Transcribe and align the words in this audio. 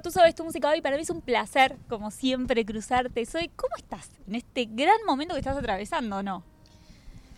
tú 0.00 0.10
sabes 0.10 0.34
tu 0.34 0.44
música 0.44 0.68
hoy. 0.68 0.80
Para 0.80 0.96
mí 0.96 1.02
es 1.02 1.10
un 1.10 1.20
placer, 1.20 1.76
como 1.88 2.10
siempre, 2.10 2.64
cruzarte. 2.64 3.24
Soy, 3.26 3.50
¿cómo 3.56 3.74
estás 3.76 4.10
en 4.26 4.34
este 4.34 4.66
gran 4.66 4.96
momento 5.06 5.34
que 5.34 5.40
estás 5.40 5.56
atravesando, 5.56 6.22
no? 6.22 6.42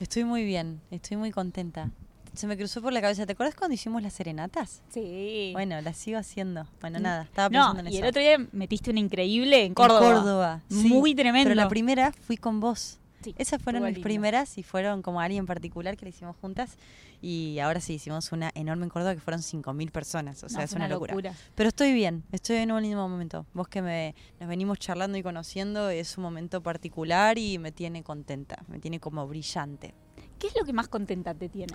Estoy 0.00 0.24
muy 0.24 0.44
bien, 0.44 0.80
estoy 0.90 1.16
muy 1.16 1.30
contenta. 1.30 1.90
Se 2.34 2.46
me 2.46 2.56
cruzó 2.56 2.80
por 2.80 2.92
la 2.92 3.00
cabeza. 3.00 3.26
¿Te 3.26 3.32
acuerdas 3.32 3.56
cuando 3.56 3.74
hicimos 3.74 4.00
las 4.02 4.12
serenatas? 4.12 4.82
Sí. 4.90 5.50
Bueno, 5.54 5.80
las 5.80 5.96
sigo 5.96 6.18
haciendo. 6.18 6.66
Bueno, 6.80 7.00
nada, 7.00 7.22
estaba 7.22 7.48
no, 7.48 7.72
pensando 7.72 7.80
en 7.80 7.86
y 7.88 7.96
eso. 7.96 8.04
el 8.04 8.08
otro 8.10 8.22
día 8.22 8.38
metiste 8.52 8.90
una 8.90 9.00
increíble 9.00 9.64
en 9.64 9.74
Córdoba. 9.74 10.06
En 10.08 10.14
Córdoba. 10.14 10.60
sí. 10.68 10.88
Muy 10.88 11.14
tremendo. 11.16 11.48
Pero 11.50 11.56
la 11.56 11.68
primera 11.68 12.12
fui 12.12 12.36
con 12.36 12.60
vos. 12.60 12.98
Sí, 13.22 13.34
Esas 13.36 13.60
fueron 13.60 13.82
mis 13.82 13.94
lindo. 13.94 14.04
primeras 14.04 14.58
y 14.58 14.62
fueron 14.62 15.02
como 15.02 15.20
alguien 15.20 15.40
en 15.40 15.46
particular 15.46 15.96
que 15.96 16.04
la 16.04 16.10
hicimos 16.10 16.36
juntas. 16.36 16.76
Y 17.20 17.58
ahora 17.58 17.80
sí 17.80 17.94
hicimos 17.94 18.30
una 18.30 18.52
enorme 18.54 18.84
en 18.84 18.90
Córdoba 18.90 19.14
que 19.14 19.20
fueron 19.20 19.40
5.000 19.42 19.90
personas. 19.90 20.44
O 20.44 20.48
sea, 20.48 20.58
No, 20.58 20.64
es 20.64 20.72
una, 20.72 20.86
locura. 20.86 21.14
locura. 21.14 21.34
Pero 21.56 21.68
estoy 21.68 21.92
bien, 21.92 22.22
estoy 22.30 22.56
en 22.58 22.70
un 22.70 22.80
lindo 22.82 23.08
momento. 23.08 23.44
Vos 23.54 23.66
que 23.66 23.82
me, 23.82 24.14
nos 24.38 24.48
venimos 24.48 24.78
charlando 24.78 25.18
y 25.18 25.22
conociendo, 25.24 25.90
es 25.90 26.16
un 26.16 26.22
momento 26.22 26.62
particular 26.62 27.36
y 27.38 27.58
me 27.58 27.72
tiene 27.72 28.04
contenta, 28.04 28.62
me 28.68 28.78
tiene 28.78 29.00
como 29.00 29.26
brillante. 29.26 29.94
¿Qué 30.38 30.46
es 30.46 30.54
lo 30.56 30.64
que 30.64 30.72
más 30.72 30.86
contenta 30.86 31.34
te 31.34 31.48
tiene? 31.48 31.74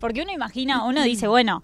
Porque 0.00 0.22
uno 0.22 0.32
imagina, 0.32 0.84
uno 0.86 1.02
dice, 1.02 1.28
bueno, 1.28 1.62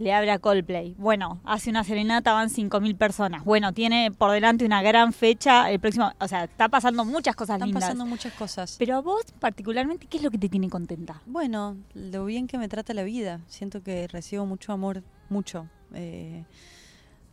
le 0.00 0.12
abre 0.14 0.30
a 0.32 0.38
Coldplay. 0.38 0.94
Bueno, 0.98 1.40
hace 1.44 1.68
una 1.70 1.84
serenata, 1.84 2.32
van 2.32 2.48
5.000 2.48 2.96
personas. 2.96 3.44
Bueno, 3.44 3.72
tiene 3.74 4.10
por 4.10 4.30
delante 4.32 4.64
una 4.64 4.82
gran 4.82 5.12
fecha 5.12 5.70
el 5.70 5.78
próximo. 5.78 6.10
O 6.18 6.26
sea, 6.26 6.44
está 6.44 6.68
pasando 6.70 7.04
muchas 7.04 7.36
cosas 7.36 7.56
Están 7.56 7.68
lindas. 7.68 7.84
pasando 7.84 8.06
muchas 8.06 8.32
cosas. 8.32 8.76
Pero 8.78 8.96
a 8.96 9.00
vos, 9.02 9.22
particularmente, 9.38 10.06
¿qué 10.06 10.16
es 10.16 10.22
lo 10.22 10.30
que 10.30 10.38
te 10.38 10.48
tiene 10.48 10.68
contenta? 10.70 11.20
Bueno, 11.26 11.76
lo 11.94 12.24
bien 12.24 12.46
que 12.46 12.56
me 12.56 12.66
trata 12.68 12.94
la 12.94 13.02
vida. 13.02 13.40
Siento 13.46 13.82
que 13.82 14.08
recibo 14.08 14.46
mucho 14.46 14.72
amor, 14.72 15.02
mucho. 15.28 15.68
Eh, 15.94 16.44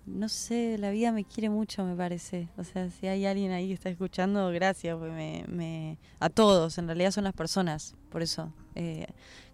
no 0.05 0.29
sé, 0.29 0.77
la 0.77 0.89
vida 0.89 1.11
me 1.11 1.23
quiere 1.23 1.49
mucho, 1.49 1.83
me 1.85 1.95
parece. 1.95 2.49
O 2.57 2.63
sea, 2.65 2.89
si 2.89 3.07
hay 3.07 3.25
alguien 3.25 3.51
ahí 3.51 3.67
que 3.69 3.73
está 3.75 3.89
escuchando, 3.89 4.49
gracias. 4.51 4.97
Me, 4.99 5.45
me- 5.47 5.97
a 6.19 6.29
todos, 6.29 6.77
en 6.77 6.87
realidad 6.87 7.11
son 7.11 7.23
las 7.23 7.33
personas. 7.33 7.95
Por 8.09 8.21
eso, 8.21 8.51
eh, 8.75 9.07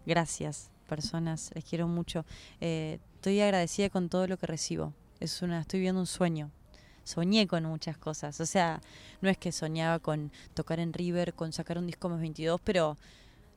gracias, 0.06 0.70
personas. 0.84 1.52
Les 1.56 1.64
quiero 1.64 1.88
mucho. 1.88 2.26
Eh, 2.62 3.00
estoy 3.16 3.40
agradecida 3.42 3.90
con 3.90 4.10
todo 4.10 4.28
lo 4.28 4.38
que 4.38 4.48
recibo. 4.48 4.94
Es 5.20 5.42
una, 5.42 5.62
estoy 5.62 5.80
viviendo 5.80 6.02
un 6.02 6.08
sueño. 6.08 6.52
Soñé 7.04 7.48
con 7.48 7.66
muchas 7.66 7.98
cosas. 7.98 8.40
O 8.40 8.46
sea, 8.46 8.82
no 9.22 9.30
es 9.30 9.38
que 9.38 9.52
soñaba 9.52 10.00
con 10.00 10.32
tocar 10.54 10.80
en 10.80 10.94
River, 10.94 11.34
con 11.34 11.52
sacar 11.54 11.78
un 11.78 11.88
disco 11.88 12.10
más 12.10 12.20
22, 12.20 12.62
pero 12.64 12.98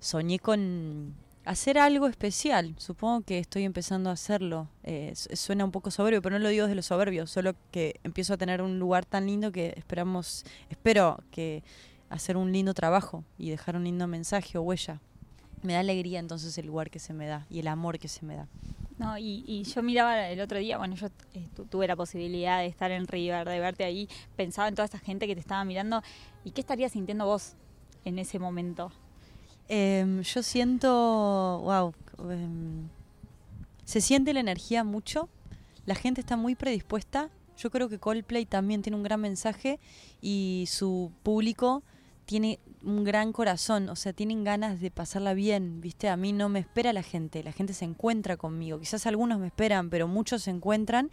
soñé 0.00 0.38
con 0.38 1.14
hacer 1.44 1.78
algo 1.78 2.08
especial. 2.08 2.74
Supongo 2.78 3.20
que 3.22 3.38
estoy 3.38 3.62
empezando 3.64 4.10
a 4.10 4.14
hacerlo. 4.14 4.68
Eh, 4.82 5.12
su- 5.14 5.34
suena 5.36 5.64
un 5.64 5.70
poco 5.70 5.90
soberbio, 5.92 6.20
pero 6.22 6.36
no 6.38 6.42
lo 6.42 6.48
digo 6.48 6.64
desde 6.66 6.74
lo 6.74 6.82
soberbio, 6.82 7.26
solo 7.28 7.54
que 7.70 8.00
empiezo 8.02 8.34
a 8.34 8.36
tener 8.36 8.60
un 8.62 8.78
lugar 8.80 9.04
tan 9.06 9.26
lindo 9.26 9.52
que 9.52 9.72
esperamos, 9.76 10.44
espero 10.70 11.22
que 11.30 11.62
hacer 12.10 12.36
un 12.36 12.50
lindo 12.52 12.74
trabajo 12.74 13.22
y 13.38 13.50
dejar 13.50 13.76
un 13.76 13.84
lindo 13.84 14.06
mensaje 14.08 14.58
o 14.58 14.62
huella. 14.62 15.00
Me 15.66 15.72
da 15.74 15.80
alegría 15.80 16.18
entonces 16.20 16.56
el 16.58 16.66
lugar 16.66 16.90
que 16.90 16.98
se 16.98 17.12
me 17.12 17.26
da 17.26 17.44
y 17.50 17.58
el 17.58 17.66
amor 17.68 17.98
que 17.98 18.08
se 18.08 18.24
me 18.24 18.36
da. 18.36 18.46
No, 18.98 19.18
y, 19.18 19.44
y 19.46 19.64
yo 19.64 19.82
miraba 19.82 20.28
el 20.28 20.40
otro 20.40 20.58
día, 20.58 20.78
bueno, 20.78 20.94
yo 20.94 21.08
eh, 21.34 21.48
tu- 21.54 21.64
tuve 21.66 21.86
la 21.86 21.96
posibilidad 21.96 22.60
de 22.60 22.66
estar 22.66 22.90
en 22.90 23.06
River, 23.06 23.46
de 23.46 23.60
verte 23.60 23.84
ahí, 23.84 24.08
pensaba 24.36 24.68
en 24.68 24.74
toda 24.74 24.86
esta 24.86 24.98
gente 24.98 25.26
que 25.26 25.34
te 25.34 25.40
estaba 25.40 25.64
mirando. 25.64 26.02
¿Y 26.44 26.52
qué 26.52 26.60
estarías 26.62 26.92
sintiendo 26.92 27.26
vos 27.26 27.54
en 28.06 28.18
ese 28.18 28.38
momento? 28.38 28.90
Em, 29.68 30.22
yo 30.22 30.42
siento, 30.42 30.88
wow, 31.62 31.92
em, 32.30 32.88
se 33.84 34.00
siente 34.00 34.32
la 34.32 34.40
energía 34.40 34.84
mucho, 34.84 35.28
la 35.84 35.94
gente 35.94 36.20
está 36.20 36.36
muy 36.36 36.54
predispuesta. 36.54 37.28
Yo 37.58 37.70
creo 37.70 37.88
que 37.88 37.98
Coldplay 37.98 38.46
también 38.46 38.82
tiene 38.82 38.96
un 38.96 39.02
gran 39.02 39.20
mensaje 39.20 39.78
y 40.22 40.64
su 40.68 41.10
público 41.22 41.82
tiene 42.26 42.58
un 42.84 43.04
gran 43.04 43.32
corazón, 43.32 43.88
o 43.88 43.96
sea, 43.96 44.12
tienen 44.12 44.44
ganas 44.44 44.80
de 44.80 44.90
pasarla 44.90 45.32
bien, 45.32 45.80
¿viste? 45.80 46.08
A 46.08 46.16
mí 46.16 46.32
no 46.32 46.48
me 46.48 46.58
espera 46.58 46.92
la 46.92 47.02
gente, 47.02 47.42
la 47.42 47.52
gente 47.52 47.72
se 47.72 47.84
encuentra 47.84 48.36
conmigo. 48.36 48.78
Quizás 48.78 49.06
algunos 49.06 49.38
me 49.38 49.46
esperan, 49.46 49.90
pero 49.90 50.08
muchos 50.08 50.42
se 50.42 50.50
encuentran 50.50 51.10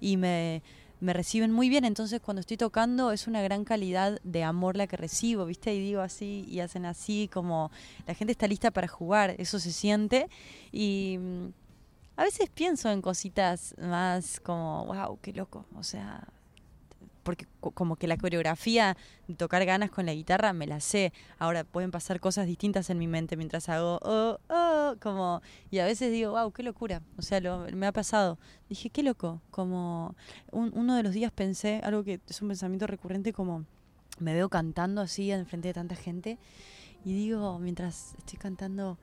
y 0.00 0.16
me, 0.16 0.62
me 1.00 1.12
reciben 1.12 1.52
muy 1.52 1.68
bien. 1.68 1.84
Entonces, 1.84 2.20
cuando 2.20 2.40
estoy 2.40 2.56
tocando, 2.56 3.12
es 3.12 3.26
una 3.26 3.42
gran 3.42 3.64
calidad 3.64 4.18
de 4.24 4.42
amor 4.42 4.76
la 4.76 4.86
que 4.86 4.96
recibo, 4.96 5.44
¿viste? 5.44 5.74
Y 5.74 5.80
digo 5.80 6.00
así, 6.00 6.46
y 6.48 6.60
hacen 6.60 6.86
así, 6.86 7.28
como 7.32 7.70
la 8.06 8.14
gente 8.14 8.32
está 8.32 8.46
lista 8.46 8.70
para 8.70 8.88
jugar, 8.88 9.34
eso 9.38 9.58
se 9.60 9.72
siente. 9.72 10.28
Y 10.72 11.18
mm, 11.20 11.46
a 12.16 12.24
veces 12.24 12.48
pienso 12.48 12.90
en 12.90 13.02
cositas 13.02 13.74
más 13.78 14.40
como, 14.40 14.86
wow, 14.86 15.18
qué 15.20 15.32
loco, 15.32 15.66
o 15.76 15.82
sea. 15.82 16.26
Porque 17.24 17.46
co- 17.60 17.72
como 17.72 17.96
que 17.96 18.06
la 18.06 18.16
coreografía 18.16 18.96
de 19.26 19.34
tocar 19.34 19.64
ganas 19.64 19.90
con 19.90 20.06
la 20.06 20.14
guitarra 20.14 20.52
me 20.52 20.66
la 20.68 20.78
sé. 20.78 21.12
Ahora 21.38 21.64
pueden 21.64 21.90
pasar 21.90 22.20
cosas 22.20 22.46
distintas 22.46 22.90
en 22.90 22.98
mi 22.98 23.08
mente 23.08 23.36
mientras 23.36 23.68
hago, 23.68 23.98
oh, 24.02 24.38
oh, 24.48 24.94
como... 25.00 25.42
Y 25.70 25.78
a 25.80 25.84
veces 25.86 26.12
digo, 26.12 26.32
wow, 26.32 26.52
qué 26.52 26.62
locura. 26.62 27.02
O 27.18 27.22
sea, 27.22 27.40
lo, 27.40 27.66
me 27.72 27.86
ha 27.86 27.92
pasado. 27.92 28.38
Dije, 28.68 28.90
qué 28.90 29.02
loco. 29.02 29.40
Como 29.50 30.14
un- 30.52 30.70
uno 30.76 30.94
de 30.94 31.02
los 31.02 31.12
días 31.14 31.32
pensé, 31.32 31.80
algo 31.82 32.04
que 32.04 32.20
es 32.28 32.40
un 32.42 32.48
pensamiento 32.48 32.86
recurrente, 32.86 33.32
como 33.32 33.64
me 34.20 34.32
veo 34.34 34.48
cantando 34.48 35.00
así 35.00 35.32
en 35.32 35.44
frente 35.46 35.68
de 35.68 35.74
tanta 35.74 35.96
gente 35.96 36.38
y 37.04 37.14
digo, 37.14 37.58
mientras 37.58 38.14
estoy 38.18 38.38
cantando, 38.38 38.96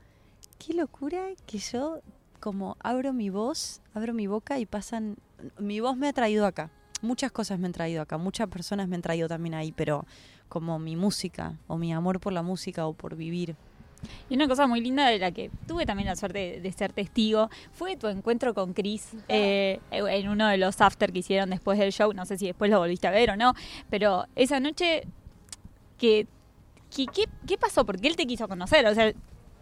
qué 0.57 0.73
locura 0.73 1.27
que 1.45 1.57
yo 1.57 1.99
como 2.39 2.77
abro 2.79 3.11
mi 3.13 3.29
voz, 3.29 3.81
abro 3.93 4.13
mi 4.13 4.27
boca 4.27 4.57
y 4.59 4.65
pasan... 4.65 5.17
Mi 5.59 5.79
voz 5.79 5.97
me 5.97 6.07
ha 6.07 6.13
traído 6.13 6.45
acá. 6.45 6.71
Muchas 7.01 7.31
cosas 7.31 7.59
me 7.59 7.65
han 7.67 7.71
traído 7.73 8.01
acá, 8.01 8.17
muchas 8.17 8.47
personas 8.47 8.87
me 8.87 8.95
han 8.95 9.01
traído 9.01 9.27
también 9.27 9.55
ahí, 9.55 9.71
pero 9.71 10.05
como 10.49 10.77
mi 10.79 10.95
música 10.95 11.53
o 11.67 11.77
mi 11.77 11.93
amor 11.93 12.19
por 12.19 12.33
la 12.33 12.41
música 12.43 12.85
o 12.85 12.93
por 12.93 13.15
vivir. 13.15 13.55
Y 14.29 14.35
una 14.35 14.47
cosa 14.47 14.65
muy 14.65 14.81
linda 14.81 15.07
de 15.07 15.19
la 15.19 15.31
que 15.31 15.51
tuve 15.67 15.85
también 15.85 16.07
la 16.07 16.15
suerte 16.15 16.39
de, 16.39 16.61
de 16.61 16.71
ser 16.71 16.91
testigo 16.91 17.49
fue 17.71 17.95
tu 17.97 18.07
encuentro 18.07 18.53
con 18.55 18.73
Chris 18.73 19.09
eh, 19.27 19.79
en 19.91 20.27
uno 20.29 20.47
de 20.47 20.57
los 20.57 20.81
after 20.81 21.11
que 21.13 21.19
hicieron 21.19 21.51
después 21.51 21.77
del 21.77 21.91
show. 21.91 22.11
No 22.13 22.25
sé 22.25 22.37
si 22.37 22.47
después 22.47 22.71
lo 22.71 22.79
volviste 22.79 23.07
a 23.07 23.11
ver 23.11 23.29
o 23.29 23.35
no, 23.37 23.53
pero 23.91 24.25
esa 24.35 24.59
noche, 24.59 25.03
que, 25.97 26.25
que- 26.95 27.05
¿qué, 27.07 27.25
qué 27.47 27.57
pasó? 27.57 27.85
Porque 27.85 28.07
él 28.07 28.15
te 28.15 28.25
quiso 28.25 28.47
conocer. 28.47 28.85
O 28.87 28.93
sea, 28.95 29.13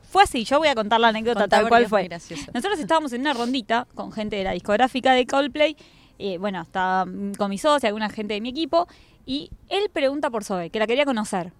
fue 0.04 0.24
así. 0.24 0.46
Yo 0.46 0.58
voy 0.60 0.70
a 0.70 0.76
contar 0.76 1.00
la 1.02 1.10
anécdota 1.10 1.42
Contá 1.42 1.58
tal 1.60 1.68
cual 1.70 1.88
fue. 1.88 2.04
gracioso. 2.06 2.50
Nosotros 2.54 2.80
estábamos 2.80 3.12
en 3.14 3.22
una 3.22 3.34
rondita 3.34 3.88
con 3.94 4.12
gente 4.12 4.38
de 4.38 4.44
la 4.46 4.52
discográfica 4.54 5.14
de 5.14 5.26
Coldplay. 5.28 5.76
Eh, 6.20 6.38
bueno, 6.38 6.62
estaba 6.62 7.06
mm, 7.06 7.34
con 7.36 7.50
mi 7.50 7.58
socia, 7.58 7.88
alguna 7.88 8.10
gente 8.10 8.34
de 8.36 8.42
mi 8.42 8.50
equipo. 8.50 8.88
Y 9.26 9.50
él 9.70 9.90
pregunta 9.92 10.30
por 10.30 10.44
Zoe, 10.44 10.70
que 10.70 10.80
la 10.80 10.86
quería 10.88 11.06
conocer. 11.06 11.52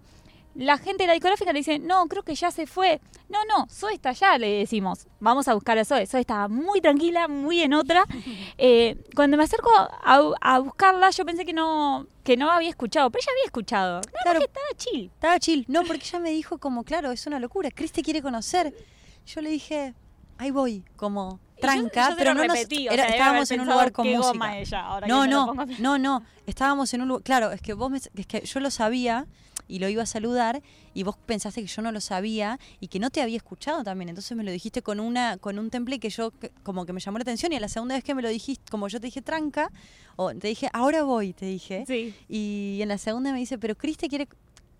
La 0.56 0.78
gente 0.78 1.04
de 1.04 1.06
la 1.06 1.12
discográfica 1.12 1.52
le 1.52 1.60
dice, 1.60 1.78
no, 1.78 2.06
creo 2.08 2.24
que 2.24 2.34
ya 2.34 2.50
se 2.50 2.66
fue. 2.66 3.00
No, 3.28 3.38
no, 3.44 3.68
Zoe 3.70 3.94
está 3.94 4.08
allá, 4.08 4.36
le 4.36 4.48
decimos. 4.58 5.06
Vamos 5.20 5.46
a 5.46 5.54
buscar 5.54 5.78
a 5.78 5.84
Zoe. 5.84 6.06
Zoe 6.06 6.20
estaba 6.20 6.48
muy 6.48 6.80
tranquila, 6.80 7.28
muy 7.28 7.60
en 7.62 7.72
otra. 7.74 8.04
Eh, 8.62 9.02
cuando 9.16 9.36
me 9.38 9.44
acerco 9.44 9.70
a, 9.74 10.20
a 10.40 10.58
buscarla, 10.58 11.08
yo 11.10 11.24
pensé 11.24 11.46
que 11.46 11.54
no, 11.54 12.06
que 12.24 12.36
no 12.36 12.50
había 12.50 12.68
escuchado, 12.68 13.10
pero 13.10 13.22
ella 13.22 13.32
había 13.32 13.44
escuchado. 13.46 14.00
No, 14.00 14.10
Claro. 14.24 14.40
estaba 14.40 14.66
chill. 14.76 15.04
Estaba 15.14 15.38
chill. 15.38 15.64
No, 15.68 15.82
porque 15.84 16.02
ella 16.04 16.18
me 16.18 16.30
dijo 16.30 16.58
como, 16.58 16.84
claro, 16.84 17.10
es 17.12 17.26
una 17.26 17.38
locura. 17.38 17.70
Chris 17.70 17.92
te 17.92 18.02
quiere 18.02 18.20
conocer. 18.20 18.74
Yo 19.26 19.40
le 19.40 19.48
dije, 19.50 19.94
ahí 20.40 20.50
voy, 20.50 20.82
como 20.96 21.32
yo- 21.56 21.60
tranca, 21.60 22.10
yo 22.10 22.16
pero 22.16 22.34
no 22.34 22.44
nos- 22.46 22.58
o 22.58 22.66
sea, 22.94 23.08
estábamos 23.08 23.50
en 23.50 23.60
un 23.60 23.66
lugar 23.68 23.92
con 23.92 24.04
"Qué 24.06 24.16
música. 24.16 24.32
goma 24.32 24.58
ella", 24.58 24.80
ahora 24.80 25.06
no, 25.06 25.26
no, 25.26 25.54
no, 25.78 25.98
no, 25.98 26.22
estábamos 26.46 26.92
en 26.94 27.02
un 27.02 27.08
lugar, 27.08 27.22
claro, 27.22 27.52
es 27.52 27.60
que 27.60 27.74
vos 27.74 27.90
me- 27.90 27.98
es 27.98 28.26
que 28.26 28.40
yo 28.44 28.60
lo 28.60 28.70
sabía 28.70 29.26
y 29.68 29.78
lo 29.78 29.88
iba 29.88 30.02
a 30.02 30.06
saludar 30.06 30.62
y 30.94 31.02
vos 31.04 31.16
pensaste 31.26 31.60
que 31.60 31.68
yo 31.68 31.80
no 31.82 31.92
lo 31.92 32.00
sabía 32.00 32.58
y 32.80 32.88
que 32.88 32.98
no 32.98 33.10
te 33.10 33.22
había 33.22 33.36
escuchado 33.36 33.84
también, 33.84 34.08
entonces 34.08 34.36
me 34.36 34.42
lo 34.42 34.50
dijiste 34.50 34.82
con 34.82 34.98
una 34.98 35.36
con 35.36 35.58
un 35.58 35.70
temple 35.70 36.00
que 36.00 36.08
yo 36.10 36.32
como 36.64 36.86
que 36.86 36.92
me 36.92 37.00
llamó 37.00 37.18
la 37.18 37.22
atención 37.22 37.52
y 37.52 37.56
a 37.56 37.60
la 37.60 37.68
segunda 37.68 37.94
vez 37.94 38.02
que 38.02 38.14
me 38.14 38.22
lo 38.22 38.28
dijiste, 38.30 38.64
como 38.70 38.88
yo 38.88 38.98
te 38.98 39.06
dije 39.06 39.22
tranca 39.22 39.70
o 40.16 40.34
te 40.34 40.48
dije, 40.48 40.68
"Ahora 40.72 41.02
voy", 41.04 41.32
te 41.34 41.46
dije. 41.46 41.84
Sí. 41.86 42.14
Y 42.28 42.78
en 42.82 42.88
la 42.88 42.98
segunda 42.98 43.32
me 43.32 43.38
dice, 43.38 43.58
"Pero 43.58 43.76
Cris 43.76 43.96
te 43.96 44.08
quiere 44.08 44.26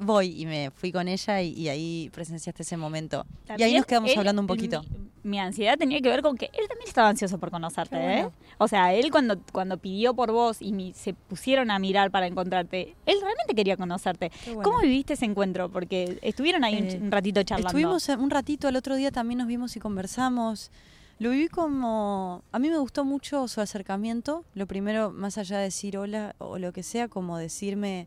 Voy 0.00 0.40
y 0.40 0.46
me 0.46 0.70
fui 0.70 0.90
con 0.92 1.08
ella 1.08 1.42
y, 1.42 1.52
y 1.52 1.68
ahí 1.68 2.10
presenciaste 2.12 2.62
ese 2.62 2.76
momento. 2.76 3.26
y 3.58 3.62
ahí 3.62 3.74
nos 3.76 3.84
quedamos 3.86 4.10
él- 4.10 4.18
hablando 4.18 4.40
un 4.40 4.46
poquito. 4.48 4.82
Mi, 4.82 5.30
mi 5.32 5.38
ansiedad 5.38 5.76
tenía 5.76 6.00
que 6.00 6.08
ver 6.08 6.22
con 6.22 6.36
que 6.38 6.46
él 6.46 6.66
también 6.68 6.88
estaba 6.88 7.08
ansioso 7.08 7.38
por 7.38 7.50
conocerte, 7.50 7.96
bueno. 7.96 8.28
¿eh? 8.28 8.30
O 8.58 8.66
sea, 8.66 8.94
él 8.94 9.10
cuando, 9.10 9.38
cuando 9.52 9.76
pidió 9.76 10.14
por 10.14 10.32
vos 10.32 10.62
y 10.62 10.72
mi- 10.72 10.94
se 10.94 11.12
pusieron 11.12 11.70
a 11.70 11.78
mirar 11.78 12.10
para 12.10 12.26
encontrarte, 12.26 12.96
él 13.04 13.18
realmente 13.20 13.54
quería 13.54 13.76
conocerte. 13.76 14.32
Bueno. 14.46 14.62
¿Cómo 14.62 14.80
viviste 14.80 15.12
ese 15.12 15.26
encuentro? 15.26 15.68
Porque 15.70 16.18
estuvieron 16.22 16.64
ahí 16.64 16.76
un 16.80 16.86
Eh, 16.88 16.98
un, 17.02 17.10
ratito 17.10 17.42
charlando. 17.42 17.68
Estuvimos 17.68 18.08
un 18.08 18.30
ratito, 18.30 18.68
al 18.68 18.76
otro 18.76 18.96
día 18.96 19.10
también 19.10 19.38
nos 19.38 19.46
vimos 19.48 19.76
y 19.76 19.80
conversamos. 19.80 20.70
Lo 21.18 21.28
viví 21.28 21.48
como... 21.48 22.42
A 22.50 22.58
mí 22.58 22.70
me 22.70 22.78
gustó 22.78 23.04
mucho 23.04 23.46
su 23.48 23.60
acercamiento. 23.60 24.46
Lo 24.54 24.66
primero, 24.66 25.10
más 25.10 25.36
allá 25.36 25.58
de 25.58 25.64
decir 25.64 25.98
hola 25.98 26.34
o 26.38 26.56
lo 26.58 26.72
que 26.72 26.82
sea, 26.82 27.08
como 27.08 27.36
decirme... 27.36 28.06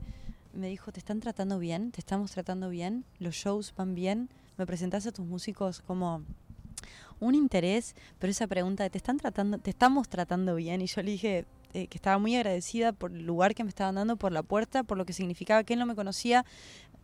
Me 0.54 0.68
dijo, 0.68 0.92
¿te 0.92 1.00
están 1.00 1.20
tratando 1.20 1.58
bien? 1.58 1.92
¿Te 1.92 2.00
estamos 2.00 2.30
tratando 2.30 2.70
bien? 2.70 3.06
¿Los 3.18 3.34
shows 3.34 3.74
van 3.76 3.96
bien? 3.96 4.30
¿Me 4.56 4.68
presentás 4.68 5.08
a 5.08 5.12
tus 5.12 5.26
músicos 5.26 5.82
como 5.82 6.22
un 7.20 7.34
interés? 7.34 7.96
Pero 8.20 8.30
esa 8.30 8.46
pregunta 8.46 8.88
¿te 8.88 9.00
están 9.00 9.18
tratando, 9.18 9.58
te 9.58 9.72
estamos 9.72 10.10
tratando 10.10 10.54
bien? 10.54 10.82
Y 10.82 10.86
yo 10.86 11.02
le 11.02 11.10
dije, 11.10 11.46
eh, 11.74 11.88
que 11.88 11.98
estaba 11.98 12.20
muy 12.20 12.36
agradecida 12.36 12.94
por 12.94 13.12
el 13.12 13.26
lugar 13.26 13.56
que 13.56 13.64
me 13.64 13.70
estaban 13.70 13.96
dando, 13.96 14.16
por 14.16 14.32
la 14.32 14.44
puerta, 14.44 14.84
por 14.84 14.96
lo 15.00 15.08
que 15.08 15.14
significaba 15.14 15.64
que 15.64 15.74
él 15.74 15.80
no 15.80 15.88
me 15.88 15.96
conocía, 15.96 16.46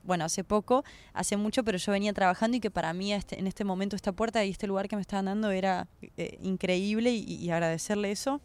bueno, 0.04 0.26
hace 0.26 0.44
poco, 0.44 0.84
hace 1.14 1.36
mucho, 1.36 1.64
pero 1.64 1.80
yo 1.80 1.92
venía 1.92 2.14
trabajando 2.14 2.58
y 2.58 2.60
que 2.60 2.70
para 2.70 2.94
mí 2.94 3.14
este, 3.14 3.40
en 3.40 3.48
este 3.48 3.64
momento 3.64 3.96
esta 3.96 4.12
puerta 4.12 4.46
y 4.46 4.52
este 4.52 4.68
lugar 4.68 4.88
que 4.88 4.96
me 4.96 5.02
estaban 5.02 5.26
dando 5.26 5.50
era 5.50 5.88
eh, 6.18 6.38
increíble 6.44 7.14
y 7.14 7.50
agradecerle 7.50 8.12
eso. 8.12 8.42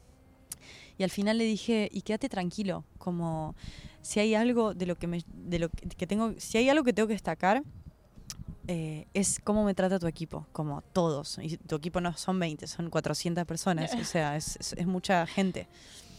Y 0.96 1.02
al 1.02 1.10
final 1.10 1.38
le 1.38 1.44
dije, 1.44 1.88
y 1.92 2.02
quédate 2.02 2.28
tranquilo, 2.28 2.84
como 2.98 3.54
si 4.04 4.20
hay 4.20 4.34
algo 4.34 4.74
de 4.74 4.84
lo 4.84 4.96
que 4.96 5.06
me, 5.06 5.24
de 5.26 5.58
lo 5.58 5.70
que 5.70 6.06
tengo, 6.06 6.34
si 6.36 6.58
hay 6.58 6.68
algo 6.68 6.84
que 6.84 6.92
tengo 6.92 7.08
que 7.08 7.14
destacar, 7.14 7.62
eh, 8.68 9.06
es 9.14 9.40
cómo 9.42 9.64
me 9.64 9.74
trata 9.74 9.98
tu 9.98 10.06
equipo, 10.06 10.46
como 10.52 10.82
todos. 10.92 11.38
Y 11.42 11.56
tu 11.56 11.76
equipo 11.76 12.02
no 12.02 12.14
son 12.14 12.38
20, 12.38 12.66
son 12.66 12.90
400 12.90 13.46
personas, 13.46 13.94
o 13.94 14.04
sea, 14.04 14.36
es, 14.36 14.56
es, 14.56 14.74
es 14.74 14.86
mucha 14.86 15.26
gente. 15.26 15.66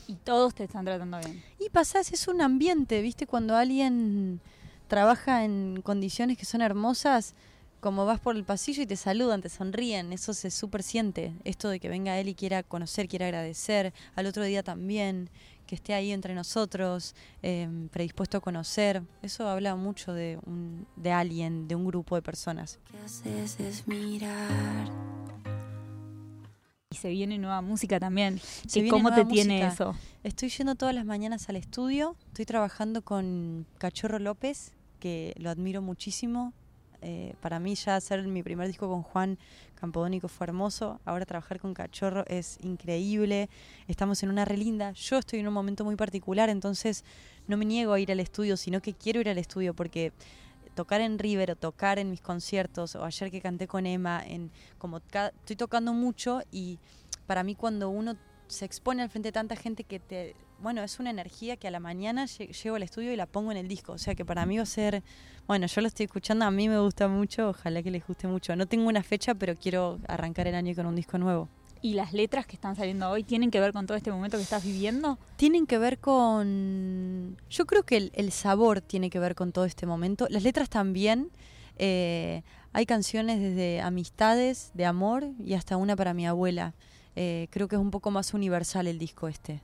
Y 0.07 0.15
todos 0.15 0.55
te 0.55 0.63
están 0.63 0.83
tratando 0.83 1.19
bien. 1.19 1.43
Y 1.59 1.69
pasás, 1.69 2.11
es 2.11 2.27
un 2.27 2.41
ambiente, 2.41 3.01
¿viste? 3.01 3.27
Cuando 3.27 3.55
alguien 3.55 4.41
trabaja 4.87 5.45
en 5.45 5.81
condiciones 5.83 6.39
que 6.39 6.45
son 6.45 6.61
hermosas, 6.61 7.35
como 7.85 8.07
vas 8.07 8.19
por 8.19 8.35
el 8.35 8.43
pasillo 8.43 8.81
y 8.81 8.87
te 8.87 8.95
saludan, 8.95 9.43
te 9.43 9.49
sonríen, 9.49 10.11
eso 10.11 10.33
se 10.33 10.49
súper 10.49 10.81
siente. 10.81 11.33
Esto 11.43 11.69
de 11.69 11.79
que 11.79 11.87
venga 11.87 12.17
él 12.17 12.29
y 12.29 12.33
quiera 12.33 12.63
conocer, 12.63 13.07
quiera 13.07 13.27
agradecer, 13.27 13.93
al 14.15 14.25
otro 14.25 14.43
día 14.43 14.63
también, 14.63 15.29
que 15.65 15.75
esté 15.75 15.93
ahí 15.93 16.11
entre 16.11 16.33
nosotros, 16.35 17.15
eh, 17.41 17.67
predispuesto 17.91 18.37
a 18.37 18.41
conocer, 18.41 19.01
eso 19.21 19.47
habla 19.47 19.75
mucho 19.75 20.13
de, 20.13 20.39
un, 20.45 20.85
de 20.95 21.11
alguien, 21.11 21.67
de 21.67 21.75
un 21.75 21.85
grupo 21.85 22.15
de 22.15 22.21
personas. 22.21 22.79
¿Qué 22.91 22.97
haces 22.99 23.59
es 23.59 23.87
mirar? 23.87 24.89
Y 26.91 26.95
se 26.97 27.09
viene 27.09 27.37
nueva 27.37 27.61
música 27.61 27.99
también. 27.99 28.39
Se 28.67 28.81
viene 28.81 28.89
¿Cómo 28.89 29.09
te 29.09 29.15
nueva 29.15 29.29
tiene 29.29 29.63
música. 29.65 29.73
eso? 29.73 29.95
Estoy 30.23 30.49
yendo 30.49 30.75
todas 30.75 30.95
las 30.95 31.05
mañanas 31.05 31.49
al 31.49 31.55
estudio, 31.55 32.15
estoy 32.27 32.45
trabajando 32.45 33.01
con 33.03 33.65
Cachorro 33.77 34.19
López, 34.19 34.71
que 34.99 35.33
lo 35.37 35.49
admiro 35.49 35.81
muchísimo. 35.81 36.53
Eh, 37.07 37.35
para 37.39 37.59
mí 37.59 37.75
ya 37.75 37.97
hacer 37.97 38.23
mi 38.23 38.41
primer 38.41 38.65
disco 38.65 38.89
con 38.89 39.03
Juan 39.03 39.37
Campodónico 39.75 40.27
fue 40.27 40.47
hermoso, 40.47 40.99
ahora 41.05 41.23
trabajar 41.27 41.59
con 41.59 41.75
Cachorro 41.75 42.25
es 42.25 42.57
increíble, 42.63 43.47
estamos 43.87 44.23
en 44.23 44.29
una 44.29 44.43
relinda, 44.43 44.91
yo 44.93 45.19
estoy 45.19 45.41
en 45.41 45.47
un 45.47 45.53
momento 45.53 45.85
muy 45.85 45.95
particular, 45.95 46.49
entonces 46.49 47.05
no 47.47 47.57
me 47.57 47.65
niego 47.65 47.93
a 47.93 47.99
ir 47.99 48.11
al 48.11 48.19
estudio, 48.19 48.57
sino 48.57 48.81
que 48.81 48.95
quiero 48.95 49.21
ir 49.21 49.29
al 49.29 49.37
estudio 49.37 49.75
porque 49.75 50.13
tocar 50.73 50.99
en 50.99 51.19
River 51.19 51.51
o 51.51 51.55
tocar 51.55 51.99
en 51.99 52.09
mis 52.09 52.21
conciertos 52.21 52.95
o 52.95 53.05
ayer 53.05 53.29
que 53.29 53.39
canté 53.39 53.67
con 53.67 53.85
Emma, 53.85 54.23
en 54.25 54.49
como 54.79 54.97
estoy 54.97 55.55
tocando 55.55 55.93
mucho 55.93 56.41
y 56.51 56.79
para 57.27 57.43
mí 57.43 57.53
cuando 57.53 57.89
uno 57.89 58.15
se 58.47 58.65
expone 58.65 59.03
al 59.03 59.11
frente 59.11 59.27
de 59.27 59.33
tanta 59.33 59.55
gente 59.55 59.83
que 59.83 59.99
te 59.99 60.35
bueno, 60.61 60.81
es 60.83 60.99
una 60.99 61.09
energía 61.09 61.57
que 61.57 61.67
a 61.67 61.71
la 61.71 61.79
mañana 61.79 62.25
lle- 62.25 62.51
llego 62.51 62.75
al 62.75 62.83
estudio 62.83 63.11
y 63.11 63.15
la 63.15 63.25
pongo 63.25 63.51
en 63.51 63.57
el 63.57 63.67
disco, 63.67 63.93
o 63.93 63.97
sea 63.97 64.15
que 64.15 64.25
para 64.25 64.45
mí 64.45 64.57
va 64.57 64.63
a 64.63 64.65
ser 64.65 65.03
bueno, 65.47 65.67
yo 65.67 65.81
lo 65.81 65.87
estoy 65.87 66.05
escuchando, 66.05 66.43
a 66.45 66.49
mí 66.51 66.67
me 66.67 66.79
gusta 66.79 67.07
mucho, 67.07 67.49
ojalá 67.49 67.83
que 67.83 67.91
les 67.91 68.05
guste 68.07 68.27
mucho. 68.27 68.55
No 68.55 68.65
tengo 68.65 68.87
una 68.87 69.03
fecha, 69.03 69.35
pero 69.35 69.55
quiero 69.55 69.99
arrancar 70.07 70.47
el 70.47 70.55
año 70.55 70.73
con 70.73 70.87
un 70.87 70.95
disco 70.95 71.19
nuevo. 71.19 71.49
¿Y 71.83 71.93
las 71.93 72.13
letras 72.13 72.47
que 72.47 72.55
están 72.55 72.75
saliendo 72.75 73.07
hoy 73.11 73.23
tienen 73.23 73.51
que 73.51 73.59
ver 73.59 73.71
con 73.71 73.85
todo 73.85 73.95
este 73.95 74.09
momento 74.11 74.37
que 74.37 74.43
estás 74.43 74.63
viviendo? 74.63 75.19
Tienen 75.35 75.67
que 75.67 75.77
ver 75.77 75.99
con... 75.99 77.37
Yo 77.47 77.65
creo 77.67 77.83
que 77.83 77.97
el, 77.97 78.11
el 78.15 78.31
sabor 78.31 78.81
tiene 78.81 79.11
que 79.11 79.19
ver 79.19 79.35
con 79.35 79.51
todo 79.51 79.65
este 79.65 79.85
momento. 79.85 80.25
Las 80.31 80.41
letras 80.41 80.67
también. 80.67 81.29
eh, 81.77 82.41
hay 82.73 82.85
canciones 82.87 83.39
desde 83.39 83.81
amistades, 83.81 84.71
de 84.73 84.85
amor 84.85 85.27
y 85.43 85.53
hasta 85.53 85.77
una 85.77 85.95
para 85.95 86.15
mi 86.15 86.25
abuela. 86.25 86.73
Eh, 87.15 87.47
creo 87.51 87.67
que 87.67 87.75
es 87.75 87.81
un 87.81 87.91
poco 87.91 88.09
más 88.09 88.33
universal 88.33 88.87
el 88.87 88.97
disco 88.97 89.27
este. 89.27 89.61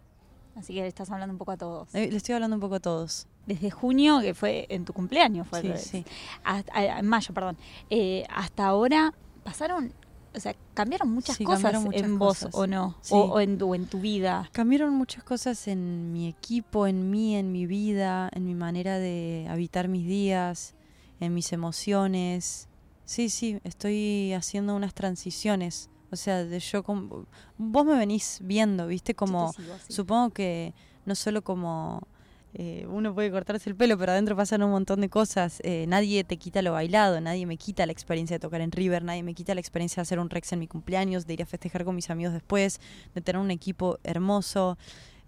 Así 0.55 0.73
que 0.73 0.81
le 0.81 0.87
estás 0.87 1.09
hablando 1.09 1.33
un 1.33 1.37
poco 1.37 1.51
a 1.51 1.57
todos. 1.57 1.93
Eh, 1.95 2.09
le 2.11 2.17
estoy 2.17 2.35
hablando 2.35 2.55
un 2.57 2.61
poco 2.61 2.75
a 2.75 2.79
todos. 2.79 3.27
Desde 3.45 3.71
junio, 3.71 4.19
que 4.21 4.33
fue 4.33 4.65
en 4.69 4.85
tu 4.85 4.93
cumpleaños, 4.93 5.47
fue 5.47 5.61
Sí, 5.77 5.89
sí. 5.89 6.05
hasta- 6.43 6.71
a- 6.77 6.99
en 6.99 7.07
mayo, 7.07 7.33
perdón. 7.33 7.57
Eh, 7.89 8.25
hasta 8.29 8.65
ahora 8.67 9.13
pasaron, 9.43 9.93
o 10.35 10.39
sea, 10.39 10.53
cambiaron 10.73 11.09
muchas 11.11 11.37
Sí, 11.37 11.43
cosas 11.45 11.61
cambiaron 11.63 11.83
muchas 11.85 12.03
en 12.03 12.19
vos 12.19 12.47
o 12.51 12.67
no, 12.67 12.95
Sí. 13.01 13.13
o, 13.15 13.21
o 13.23 13.39
en, 13.39 13.57
tu, 13.57 13.73
en 13.73 13.87
tu 13.87 13.99
vida. 13.99 14.49
Cambiaron 14.51 14.93
muchas 14.93 15.23
cosas 15.23 15.67
en 15.67 16.11
mi 16.11 16.27
equipo, 16.27 16.85
en 16.85 17.09
mí, 17.09 17.35
en 17.35 17.51
mi 17.51 17.65
vida, 17.65 18.29
en 18.33 18.45
mi 18.45 18.53
manera 18.53 18.99
de 18.99 19.47
habitar 19.49 19.87
mis 19.87 20.05
días, 20.05 20.75
en 21.19 21.33
mis 21.33 21.51
emociones. 21.53 22.67
Sí, 23.05 23.29
sí, 23.29 23.59
estoy 23.63 24.33
haciendo 24.33 24.75
unas 24.75 24.93
transiciones. 24.93 25.89
O 26.11 26.15
sea, 26.15 26.43
de 26.43 26.59
yo 26.59 26.83
como... 26.83 27.25
Vos 27.57 27.85
me 27.85 27.97
venís 27.97 28.39
viendo, 28.43 28.87
¿viste? 28.87 29.15
Como... 29.15 29.53
Sigo, 29.53 29.73
sí. 29.85 29.93
Supongo 29.93 30.31
que 30.31 30.73
no 31.05 31.15
solo 31.15 31.41
como 31.41 32.07
eh, 32.53 32.85
uno 32.89 33.13
puede 33.13 33.31
cortarse 33.31 33.69
el 33.69 33.75
pelo, 33.75 33.97
pero 33.97 34.11
adentro 34.11 34.35
pasan 34.35 34.61
un 34.63 34.71
montón 34.71 35.01
de 35.01 35.09
cosas. 35.09 35.61
Eh, 35.63 35.85
nadie 35.87 36.23
te 36.23 36.37
quita 36.37 36.61
lo 36.61 36.73
bailado, 36.73 37.21
nadie 37.21 37.45
me 37.45 37.57
quita 37.57 37.85
la 37.85 37.91
experiencia 37.91 38.35
de 38.35 38.39
tocar 38.39 38.61
en 38.61 38.71
River, 38.71 39.03
nadie 39.03 39.23
me 39.23 39.33
quita 39.33 39.55
la 39.55 39.61
experiencia 39.61 40.01
de 40.01 40.03
hacer 40.03 40.19
un 40.19 40.29
Rex 40.29 40.51
en 40.51 40.59
mi 40.59 40.67
cumpleaños, 40.67 41.25
de 41.25 41.33
ir 41.33 41.43
a 41.43 41.45
festejar 41.45 41.85
con 41.85 41.95
mis 41.95 42.09
amigos 42.09 42.33
después, 42.33 42.79
de 43.15 43.21
tener 43.21 43.41
un 43.41 43.51
equipo 43.51 43.99
hermoso. 44.03 44.77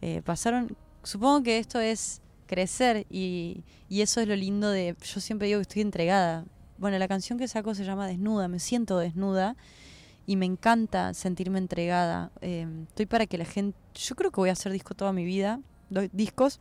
Eh, 0.02 0.22
pasaron, 0.26 0.76
supongo 1.04 1.44
que 1.44 1.60
esto 1.60 1.80
es 1.80 2.22
crecer 2.46 3.08
y, 3.10 3.64
y 3.88 4.02
eso 4.02 4.20
es 4.20 4.28
lo 4.28 4.36
lindo 4.36 4.70
de, 4.70 4.96
yo 5.02 5.22
siempre 5.22 5.48
digo 5.48 5.60
que 5.60 5.64
estoy 5.64 5.82
entregada. 5.82 6.46
Bueno, 6.78 6.98
la 7.00 7.08
canción 7.08 7.40
que 7.40 7.48
saco 7.48 7.74
se 7.74 7.86
llama 7.86 8.08
Desnuda, 8.08 8.50
me 8.50 8.60
siento 8.60 8.98
desnuda 8.98 9.56
y 10.26 10.36
me 10.36 10.46
encanta 10.46 11.14
sentirme 11.14 11.60
entregada. 11.60 12.32
Eh, 12.42 12.68
estoy 12.88 13.06
para 13.06 13.26
que 13.26 13.38
la 13.38 13.46
gente. 13.46 13.78
Yo 13.96 14.16
creo 14.16 14.32
que 14.32 14.40
voy 14.42 14.50
a 14.50 14.54
hacer 14.54 14.72
disco 14.72 14.94
toda 14.96 15.14
mi 15.14 15.26
vida, 15.26 15.60
doy 15.90 16.10
discos. 16.14 16.60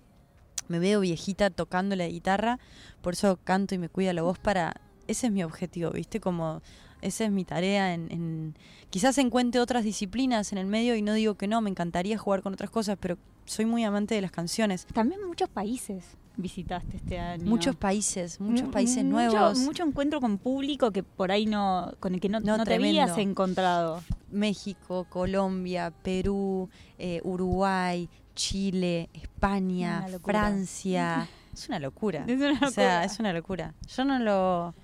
Me 0.69 0.79
veo 0.79 1.01
viejita 1.01 1.51
tocando 1.51 1.97
la 1.97 2.07
guitarra, 2.07 2.59
por 3.03 3.15
eso 3.15 3.39
canto 3.45 3.75
y 3.75 3.79
me 3.79 3.89
cuida 3.89 4.13
la 4.13 4.23
voz 4.23 4.39
para. 4.39 4.81
Ese 5.09 5.27
es 5.27 5.33
mi 5.33 5.43
objetivo, 5.43 5.91
¿viste? 5.91 6.21
Como 6.21 6.63
esa 7.03 7.25
es 7.25 7.31
mi 7.33 7.45
tarea. 7.45 7.93
En, 7.95 8.11
en- 8.13 8.57
Quizás 8.91 9.17
encuentre 9.19 9.61
otras 9.61 9.85
disciplinas 9.85 10.53
en 10.53 10.59
el 10.59 10.67
medio 10.67 10.95
y 10.95 11.03
no 11.03 11.15
digo 11.15 11.35
que 11.35 11.49
no, 11.49 11.61
me 11.63 11.71
encantaría 11.71 12.19
jugar 12.19 12.43
con 12.43 12.53
otras 12.53 12.71
cosas, 12.71 12.99
pero 13.01 13.17
soy 13.47 13.65
muy 13.65 13.85
amante 13.85 14.15
de 14.15 14.21
las 14.21 14.31
canciones. 14.31 14.87
También 14.93 15.27
muchos 15.27 15.49
países 15.49 16.05
visitaste 16.37 16.97
este 16.97 17.19
año. 17.19 17.45
Muchos 17.45 17.77
países, 17.77 18.41
muchos 18.41 18.67
Mu- 18.67 18.71
países 18.73 19.05
mucho- 19.05 19.09
nuevos. 19.33 19.59
Mucho 19.59 19.83
encuentro 19.85 20.21
con 20.21 20.39
público 20.39 20.91
que 20.91 21.03
por 21.03 21.31
ahí 21.31 21.47
no, 21.47 21.93
con 22.01 22.15
el 22.15 22.21
que 22.21 22.29
no, 22.29 22.41
No, 22.41 22.57
no 22.57 22.65
te 22.65 22.75
habías 22.75 23.17
encontrado. 23.19 24.03
México, 24.31 25.07
Colombia, 25.11 25.93
Perú, 26.03 26.69
eh, 26.99 27.21
Uruguay, 27.23 28.09
Chile, 28.35 29.09
España, 29.13 30.07
locura. 30.09 30.41
Francia. 30.41 31.29
Es 31.53 31.69
una 31.69 31.79
locura. 31.81 32.25
Es 32.27 32.37
una 32.41 32.53
O 32.67 32.71
sea, 32.71 33.01
locura. 33.01 33.05
es 33.05 33.19
una 33.19 33.33
locura. 33.35 33.75
Yo 33.95 34.05
no 34.07 34.19
lo... 34.19 34.75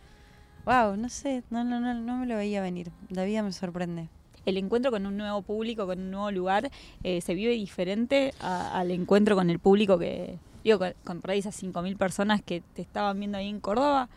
Wow, 0.67 0.99
no 0.99 1.09
sé, 1.09 1.43
no, 1.49 1.65
no, 1.65 1.81
no, 1.81 1.95
no 1.95 2.19
me 2.19 2.27
lo 2.27 2.37
veía 2.37 2.61
venir. 2.61 2.91
La 3.09 3.25
vida 3.25 3.43
me 3.43 3.53
sorprende. 3.53 4.11
El 4.45 4.59
encuentro 4.59 4.91
con 4.91 5.07
un 5.07 5.17
nuevo 5.17 5.41
público, 5.41 5.87
con 5.87 5.99
un 5.99 6.11
nuevo 6.11 6.31
lugar, 6.31 6.71
eh, 7.05 7.23
se 7.23 7.33
vive 7.33 7.53
diferente 7.55 8.35
a- 8.39 8.79
al 8.79 8.91
encuentro 8.91 9.35
con 9.35 9.49
el 9.49 9.59
público 9.61 9.99
que, 9.99 10.39
digo, 10.69 10.79
con, 10.79 10.95
con 11.05 11.21
por 11.21 11.31
ahí 11.31 11.39
esas 11.41 11.55
5.000 11.63 11.97
personas 11.97 12.43
que 12.43 12.61
te 12.75 12.83
estaban 12.83 13.19
viendo 13.19 13.39
ahí 13.39 13.49
en 13.49 13.61
Córdoba. 13.61 14.09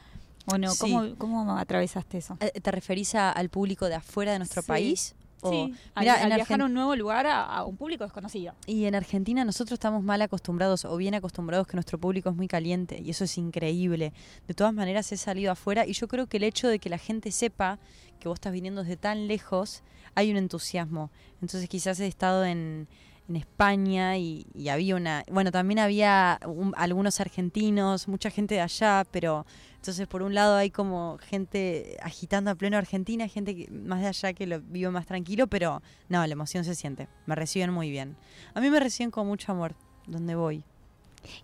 ¿O 0.51 0.57
no? 0.57 0.71
Sí. 0.71 0.79
¿Cómo, 0.79 1.15
¿Cómo 1.17 1.57
atravesaste 1.57 2.17
eso? 2.17 2.35
Eh, 2.39 2.59
¿Te 2.61 2.71
referís 2.71 3.13
a- 3.15 3.31
al 3.31 3.49
público 3.49 3.85
de 3.87 3.95
afuera 3.95 4.31
de 4.31 4.39
nuestro 4.39 4.63
Sí. 4.63 4.67
país? 4.67 5.15
O- 5.43 5.49
Sí, 5.51 5.73
al, 5.95 6.01
Mirá, 6.03 6.13
al 6.23 6.33
viajar 6.35 6.61
a 6.61 6.65
un 6.65 6.73
nuevo 6.73 6.95
lugar 6.95 7.25
a, 7.27 7.43
a 7.43 7.63
un 7.65 7.75
público 7.75 8.03
desconocido. 8.03 8.53
Y 8.67 8.85
en 8.85 8.93
Argentina 8.95 9.43
nosotros 9.45 9.73
estamos 9.73 10.03
mal 10.03 10.21
acostumbrados 10.21 10.85
o 10.85 10.95
bien 10.97 11.13
acostumbrados 11.15 11.65
que 11.67 11.75
nuestro 11.75 11.97
público 11.99 12.29
es 12.29 12.35
muy 12.35 12.47
caliente 12.47 13.01
y 13.03 13.09
eso 13.11 13.23
es 13.23 13.37
increíble. 13.39 14.13
De 14.47 14.53
todas 14.53 14.71
maneras 14.73 15.11
he 15.11 15.17
salido 15.17 15.51
afuera 15.51 15.85
y 15.87 15.93
yo 15.93 16.07
creo 16.07 16.27
que 16.27 16.37
el 16.37 16.43
hecho 16.43 16.67
de 16.67 16.77
que 16.79 16.89
la 16.89 16.97
gente 16.99 17.31
sepa 17.31 17.79
que 18.19 18.27
vos 18.29 18.35
estás 18.37 18.53
viniendo 18.53 18.81
desde 18.83 18.97
tan 18.97 19.27
lejos, 19.27 19.81
hay 20.13 20.29
un 20.31 20.37
entusiasmo. 20.37 21.09
Entonces 21.41 21.67
quizás 21.69 21.99
he 21.99 22.07
estado 22.07 22.45
en, 22.45 22.87
en 23.29 23.35
España 23.37 24.17
y, 24.17 24.45
y 24.53 24.67
había 24.69 24.95
una... 24.95 25.23
Bueno, 25.31 25.51
también 25.51 25.79
había 25.79 26.39
un- 26.45 26.73
algunos 26.75 27.19
argentinos, 27.21 28.07
mucha 28.07 28.29
gente 28.29 28.55
de 28.55 28.61
allá, 28.61 29.05
pero 29.09 29.45
entonces 29.75 30.05
por 30.07 30.21
un 30.21 30.33
lado 30.33 30.55
hay 30.57 30.69
como 30.69 31.17
gente 31.19 31.97
agitando 32.01 32.51
a 32.51 32.55
pleno 32.55 32.77
Argentina, 32.77 33.27
gente 33.27 33.55
que- 33.55 33.71
más 33.71 34.01
de 34.01 34.07
allá 34.07 34.33
que 34.33 34.47
lo 34.47 34.59
vive 34.61 34.89
más 34.91 35.05
tranquilo, 35.05 35.47
pero 35.47 35.81
no, 36.09 36.25
la 36.25 36.33
emoción 36.33 36.63
se 36.65 36.75
siente. 36.75 37.07
Me 37.25 37.35
reciben 37.35 37.71
muy 37.71 37.89
bien. 37.89 38.17
A 38.53 38.59
mí 38.61 38.69
me 38.69 38.79
reciben 38.79 39.11
con 39.11 39.27
mucho 39.27 39.51
amor 39.53 39.75
donde 40.07 40.35
voy. 40.35 40.63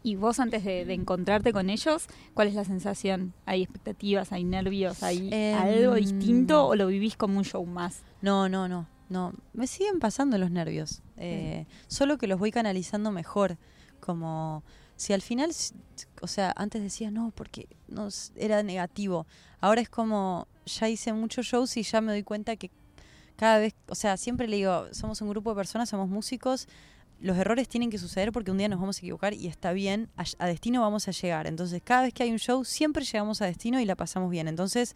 Y 0.01 0.15
vos 0.15 0.39
antes 0.39 0.63
de, 0.63 0.85
de 0.85 0.93
encontrarte 0.95 1.53
con 1.53 1.69
ellos, 1.69 2.07
¿cuál 2.33 2.47
es 2.47 2.55
la 2.55 2.65
sensación? 2.65 3.33
¿Hay 3.45 3.61
expectativas, 3.61 4.31
hay 4.31 4.43
nervios, 4.43 5.03
hay 5.03 5.29
Em, 5.31 5.55
algo 5.55 5.93
distinto 5.93 6.65
o 6.65 6.75
lo 6.75 6.87
vivís 6.87 7.15
como 7.15 7.37
un 7.37 7.45
show 7.45 7.63
más? 7.65 8.01
No, 8.21 8.49
no, 8.49 8.67
no, 8.67 8.87
no. 9.09 9.33
Me 9.53 9.67
siguen 9.67 9.99
pasando 9.99 10.37
los 10.37 10.51
nervios. 10.51 11.01
Eh, 11.17 11.65
Solo 11.87 12.17
que 12.17 12.27
los 12.27 12.39
voy 12.39 12.51
canalizando 12.51 13.11
mejor. 13.11 13.57
Como 13.99 14.63
si 14.95 15.13
al 15.13 15.21
final, 15.21 15.51
o 16.21 16.27
sea, 16.27 16.53
antes 16.55 16.81
decía 16.81 17.11
no, 17.11 17.31
porque 17.35 17.67
no 17.87 18.09
era 18.35 18.63
negativo. 18.63 19.25
Ahora 19.59 19.81
es 19.81 19.89
como 19.89 20.47
ya 20.65 20.89
hice 20.89 21.13
muchos 21.13 21.45
shows 21.45 21.77
y 21.77 21.83
ya 21.83 22.01
me 22.01 22.11
doy 22.11 22.23
cuenta 22.23 22.55
que 22.55 22.69
cada 23.37 23.59
vez, 23.59 23.75
o 23.87 23.95
sea, 23.95 24.17
siempre 24.17 24.47
le 24.47 24.57
digo, 24.57 24.87
somos 24.91 25.21
un 25.21 25.29
grupo 25.29 25.51
de 25.51 25.55
personas, 25.55 25.89
somos 25.89 26.09
músicos. 26.09 26.67
Los 27.19 27.37
errores 27.37 27.67
tienen 27.67 27.89
que 27.89 27.97
suceder 27.97 28.31
porque 28.31 28.51
un 28.51 28.57
día 28.57 28.67
nos 28.67 28.79
vamos 28.79 28.97
a 28.97 28.99
equivocar 28.99 29.33
y 29.33 29.47
está 29.47 29.73
bien, 29.73 30.09
a, 30.17 30.23
a 30.39 30.47
destino 30.47 30.81
vamos 30.81 31.07
a 31.07 31.11
llegar. 31.11 31.47
Entonces, 31.47 31.81
cada 31.83 32.03
vez 32.03 32.13
que 32.13 32.23
hay 32.23 32.31
un 32.31 32.39
show, 32.39 32.63
siempre 32.63 33.03
llegamos 33.03 33.41
a 33.41 33.45
destino 33.45 33.79
y 33.79 33.85
la 33.85 33.95
pasamos 33.95 34.29
bien. 34.29 34.47
Entonces, 34.47 34.95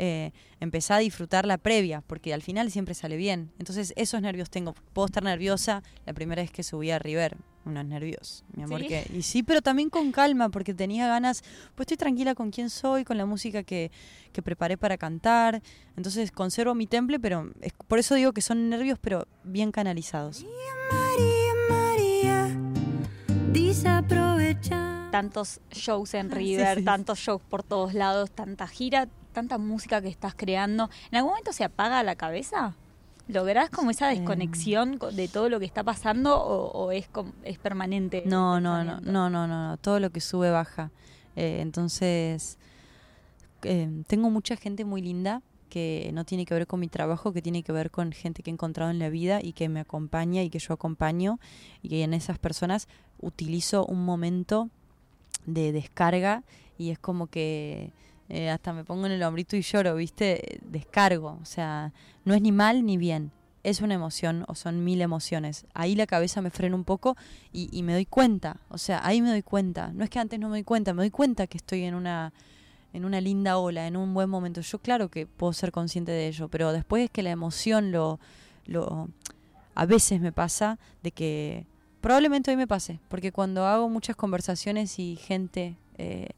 eh, 0.00 0.30
empezá 0.60 0.96
a 0.96 0.98
disfrutar 1.00 1.44
la 1.44 1.58
previa, 1.58 2.02
porque 2.06 2.32
al 2.32 2.40
final 2.42 2.70
siempre 2.70 2.94
sale 2.94 3.16
bien. 3.16 3.50
Entonces, 3.58 3.92
esos 3.96 4.22
nervios 4.22 4.48
tengo. 4.48 4.74
Puedo 4.92 5.06
estar 5.06 5.22
nerviosa 5.24 5.82
la 6.06 6.12
primera 6.14 6.40
vez 6.40 6.50
que 6.52 6.62
subí 6.62 6.90
a 6.92 6.98
River, 7.00 7.36
unos 7.64 7.84
nervios, 7.84 8.44
mi 8.54 8.62
amor. 8.62 8.80
¿Sí? 8.82 8.86
Que, 8.88 9.06
y 9.12 9.22
sí, 9.22 9.42
pero 9.42 9.60
también 9.60 9.90
con 9.90 10.12
calma, 10.12 10.50
porque 10.50 10.72
tenía 10.72 11.08
ganas, 11.08 11.42
pues 11.74 11.84
estoy 11.86 11.96
tranquila 11.96 12.34
con 12.36 12.50
quién 12.52 12.70
soy, 12.70 13.04
con 13.04 13.18
la 13.18 13.26
música 13.26 13.64
que, 13.64 13.90
que 14.32 14.40
preparé 14.40 14.78
para 14.78 14.96
cantar. 14.98 15.60
Entonces, 15.96 16.30
conservo 16.30 16.74
mi 16.76 16.86
temple, 16.86 17.18
pero 17.18 17.50
es- 17.60 17.72
por 17.88 17.98
eso 17.98 18.14
digo 18.14 18.32
que 18.32 18.40
son 18.40 18.68
nervios, 18.70 18.98
pero 19.00 19.26
bien 19.42 19.72
canalizados. 19.72 20.44
María, 20.44 20.56
María, 20.92 21.37
desaprovechar. 23.78 25.10
Tantos 25.10 25.60
shows 25.70 26.14
en 26.14 26.28
Sí, 26.28 26.34
River, 26.34 26.78
sí. 26.78 26.84
tantos 26.84 27.18
shows 27.18 27.40
por 27.48 27.62
todos 27.62 27.94
lados, 27.94 28.30
tanta 28.30 28.66
gira, 28.66 29.08
tanta 29.32 29.56
música 29.58 30.02
que 30.02 30.08
estás 30.08 30.34
creando. 30.34 30.90
¿En 31.10 31.16
algún 31.16 31.30
momento 31.30 31.52
se 31.52 31.64
apaga 31.64 32.02
la 32.02 32.16
cabeza? 32.16 32.74
¿Lográs 33.28 33.70
como 33.70 33.90
esa 33.90 34.10
Em. 34.12 34.18
desconexión 34.18 34.98
co- 34.98 35.10
de 35.10 35.28
todo 35.28 35.48
lo 35.48 35.60
que 35.60 35.66
está 35.66 35.82
pasando 35.84 36.38
o, 36.42 36.70
o 36.72 36.92
es, 36.92 37.08
es 37.44 37.58
permanente? 37.58 38.22
No, 38.26 38.60
no, 38.60 38.84
no, 38.84 39.00
no, 39.00 39.28
no, 39.30 39.46
no, 39.46 39.68
no, 39.68 39.76
todo 39.78 40.00
lo 40.00 40.10
que 40.10 40.20
sube 40.20 40.50
baja. 40.50 40.90
Eh, 41.36 41.58
entonces, 41.60 42.58
eh, 43.62 44.02
tengo 44.06 44.30
mucha 44.30 44.56
gente 44.56 44.84
muy 44.84 45.02
linda 45.02 45.42
que 45.70 46.10
no 46.14 46.24
tiene 46.24 46.46
que 46.46 46.54
ver 46.54 46.66
con 46.66 46.80
mi 46.80 46.88
trabajo, 46.88 47.32
que 47.34 47.42
tiene 47.42 47.62
que 47.62 47.72
ver 47.72 47.90
con 47.90 48.12
gente 48.12 48.42
que 48.42 48.50
he 48.50 48.54
encontrado 48.54 48.90
en 48.90 48.98
la 48.98 49.10
vida 49.10 49.40
y 49.42 49.52
que 49.52 49.68
me 49.68 49.80
acompaña 49.80 50.42
y 50.42 50.48
que 50.48 50.58
yo 50.58 50.72
acompaño 50.72 51.38
y 51.82 51.90
que 51.90 52.02
en 52.02 52.14
esas 52.14 52.38
personas 52.38 52.88
utilizo 53.20 53.84
un 53.86 54.04
momento 54.04 54.70
de 55.46 55.72
descarga 55.72 56.42
y 56.76 56.90
es 56.90 56.98
como 56.98 57.26
que 57.26 57.92
eh, 58.28 58.50
hasta 58.50 58.72
me 58.72 58.84
pongo 58.84 59.06
en 59.06 59.12
el 59.12 59.22
hombrito 59.22 59.56
y 59.56 59.62
lloro, 59.62 59.94
¿viste? 59.94 60.60
Descargo, 60.62 61.38
o 61.40 61.44
sea, 61.44 61.92
no 62.24 62.34
es 62.34 62.42
ni 62.42 62.52
mal 62.52 62.84
ni 62.84 62.96
bien. 62.96 63.32
Es 63.64 63.80
una 63.80 63.94
emoción 63.94 64.44
o 64.46 64.54
son 64.54 64.84
mil 64.84 65.00
emociones. 65.00 65.66
Ahí 65.74 65.94
la 65.94 66.06
cabeza 66.06 66.40
me 66.40 66.50
frena 66.50 66.76
un 66.76 66.84
poco 66.84 67.16
y, 67.52 67.68
y 67.72 67.82
me 67.82 67.92
doy 67.92 68.06
cuenta. 68.06 68.58
O 68.68 68.78
sea, 68.78 69.00
ahí 69.04 69.20
me 69.20 69.30
doy 69.30 69.42
cuenta. 69.42 69.92
No 69.92 70.04
es 70.04 70.10
que 70.10 70.18
antes 70.18 70.38
no 70.38 70.48
me 70.48 70.58
doy 70.58 70.64
cuenta, 70.64 70.94
me 70.94 71.02
doy 71.02 71.10
cuenta 71.10 71.46
que 71.46 71.58
estoy 71.58 71.82
en 71.82 71.94
una, 71.94 72.32
en 72.92 73.04
una 73.04 73.20
linda 73.20 73.58
ola, 73.58 73.86
en 73.86 73.96
un 73.96 74.14
buen 74.14 74.30
momento. 74.30 74.60
Yo 74.60 74.78
claro 74.78 75.10
que 75.10 75.26
puedo 75.26 75.52
ser 75.52 75.72
consciente 75.72 76.12
de 76.12 76.28
ello, 76.28 76.48
pero 76.48 76.72
después 76.72 77.04
es 77.04 77.10
que 77.10 77.22
la 77.22 77.30
emoción 77.30 77.90
lo, 77.92 78.20
lo 78.66 79.08
a 79.74 79.86
veces 79.86 80.20
me 80.20 80.32
pasa 80.32 80.78
de 81.02 81.10
que 81.10 81.66
probablemente 82.00 82.50
hoy 82.50 82.56
me 82.56 82.66
pase, 82.66 83.00
porque 83.08 83.32
cuando 83.32 83.66
hago 83.66 83.88
muchas 83.88 84.16
conversaciones 84.16 84.98
y 84.98 85.16
gente 85.16 85.76
eh, 85.96 86.30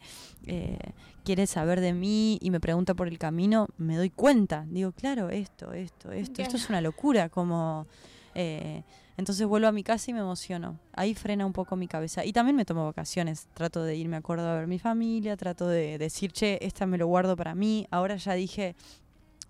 eh, 0.47 0.79
quiere 1.25 1.47
saber 1.47 1.81
de 1.81 1.93
mí 1.93 2.39
y 2.41 2.51
me 2.51 2.61
pregunta 2.61 2.95
por 2.95 3.09
el 3.09 3.19
camino, 3.19 3.69
me 3.79 3.97
doy 3.97 4.11
cuenta. 4.11 4.67
Digo, 4.69 4.93
claro, 4.93 5.31
esto, 5.31 5.73
esto, 5.73 6.13
esto, 6.13 6.43
esto 6.43 6.57
es 6.57 6.69
una 6.69 6.81
locura, 6.81 7.29
como... 7.29 7.87
eh, 8.35 8.83
entonces 9.21 9.47
vuelvo 9.47 9.69
a 9.69 9.73
mi 9.73 9.83
casa 9.83 10.11
y 10.11 10.15
me 10.15 10.21
emociono. 10.21 10.79
Ahí 10.95 11.15
frena 11.15 11.45
un 11.45 11.53
poco 11.53 11.77
mi 11.77 11.87
cabeza. 11.87 12.25
Y 12.25 12.33
también 12.33 12.57
me 12.57 12.65
tomo 12.65 12.87
vacaciones. 12.87 13.49
Trato 13.53 13.85
de 13.85 13.95
irme 13.95 14.17
a 14.17 14.23
Córdoba 14.23 14.55
a 14.55 14.59
ver 14.61 14.67
mi 14.67 14.79
familia, 14.79 15.37
trato 15.37 15.69
de 15.69 15.99
decir, 15.99 16.33
che, 16.33 16.59
esta 16.63 16.87
me 16.87 16.97
lo 16.97 17.07
guardo 17.07 17.37
para 17.37 17.55
mí. 17.55 17.87
Ahora 17.91 18.17
ya 18.17 18.33
dije, 18.33 18.77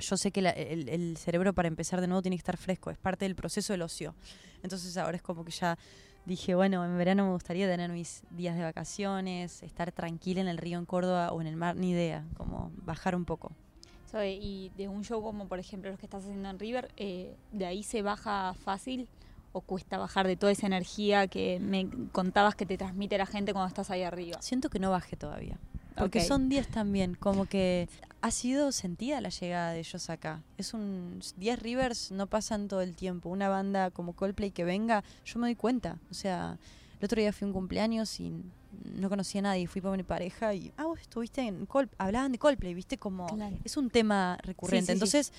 yo 0.01 0.17
sé 0.17 0.31
que 0.31 0.43
la- 0.43 0.51
el, 0.51 0.89
el 0.89 1.17
cerebro 1.17 1.53
para 1.53 1.69
empezar 1.69 2.01
de 2.01 2.07
nuevo 2.07 2.23
tiene 2.23 2.37
que 2.37 2.41
estar 2.41 2.57
fresco, 2.57 2.91
es 2.91 2.99
parte 2.99 3.25
del 3.25 3.35
proceso 3.35 3.73
del 3.73 3.83
ocio. 3.83 4.15
Entonces 4.63 4.97
ahora 4.97 5.17
es 5.17 5.23
como 5.23 5.45
que 5.45 5.53
ya 5.53 5.79
dije, 6.27 6.55
bueno, 6.55 6.85
en 6.85 6.97
verano 6.99 7.25
me 7.27 7.33
gustaría 7.33 7.67
tener 7.69 7.91
mis 7.91 8.23
días 8.31 8.57
de 8.57 8.63
vacaciones, 8.63 9.63
estar 9.63 9.91
tranquila 9.93 10.41
en 10.41 10.49
el 10.49 10.59
río 10.59 10.79
en 10.79 10.85
Córdoba 10.87 11.33
o 11.33 11.41
en 11.41 11.47
el 11.47 11.57
mar, 11.57 11.77
ni 11.77 11.91
idea, 11.91 12.25
como 12.37 12.71
bajar 12.85 13.15
un 13.17 13.25
poco. 13.25 13.53
Zoe, 14.11 14.33
y 14.41 14.71
de 14.77 14.89
un 14.89 15.05
show 15.05 15.23
como 15.23 15.47
por 15.47 15.59
ejemplo 15.61 15.91
los 15.91 15.99
que 15.99 16.07
estás 16.07 16.25
haciendo 16.25 16.51
en 16.51 16.59
River, 16.59 16.91
eh, 16.97 17.37
¿de 17.53 17.67
ahí 17.67 17.83
se 17.83 18.03
baja 18.03 18.55
fácil 18.55 19.09
o 19.53 19.61
cuesta 19.63 19.99
bajar 19.99 20.27
de 20.27 20.37
toda 20.37 20.53
esa 20.53 20.67
energía 20.67 21.27
que 21.29 21.59
me 21.61 21.89
contabas 22.13 22.55
que 22.55 22.67
te 22.67 22.77
transmite 22.77 23.17
la 23.19 23.27
gente 23.27 23.53
cuando 23.53 23.69
estás 23.69 23.91
ahí 23.91 24.03
arriba? 24.03 24.41
Siento 24.43 24.69
que 24.69 24.79
no 24.79 24.91
bajé 24.91 25.17
todavía. 25.17 25.59
Porque 25.97 26.21
son 26.23 26.49
días 26.49 26.67
también, 26.69 27.15
como 27.15 27.47
que 27.47 27.89
ha 28.23 28.31
sido 28.31 28.73
sentida 28.73 29.21
la 29.21 29.31
llegada 29.31 29.73
de 29.73 29.81
ellos 29.81 30.11
acá. 30.11 30.43
Es 30.59 30.75
un 30.75 31.21
10 31.37 31.59
Rivers 31.61 32.11
no 32.13 32.27
pasan 32.27 32.69
todo 32.69 32.81
el 32.83 32.95
tiempo. 32.95 33.29
Una 33.29 33.49
banda 33.49 33.91
como 33.91 34.13
Coldplay 34.15 34.51
que 34.51 34.65
venga, 34.65 35.03
yo 35.25 35.39
me 35.39 35.47
doy 35.47 35.55
cuenta. 35.57 35.99
O 36.11 36.15
sea, 36.15 36.59
el 36.99 37.05
otro 37.05 37.21
día 37.21 37.33
fui 37.33 37.47
a 37.47 37.49
un 37.49 37.53
cumpleaños 37.55 38.21
y 38.21 38.33
no 38.95 39.09
conocía 39.09 39.41
a 39.41 39.43
nadie, 39.43 39.67
fui 39.67 39.81
con 39.81 39.97
mi 39.97 40.03
pareja 40.03 40.55
y 40.55 40.73
ah, 40.77 40.85
vos 40.85 41.01
estuviste 41.01 41.43
en 41.43 41.67
Coldplay, 41.67 41.97
hablaban 41.99 42.33
de 42.33 42.39
Coldplay, 42.39 42.75
¿viste? 42.75 42.99
Como 42.99 43.27
Claro. 43.27 43.57
es 43.65 43.77
un 43.77 43.91
tema 43.91 44.39
recurrente. 44.43 44.95
Sí, 44.97 45.07
sí, 45.07 45.23
sí. 45.25 45.31